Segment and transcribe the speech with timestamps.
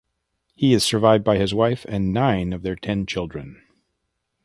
[0.55, 3.61] He was survived by his wife and nine of their ten children.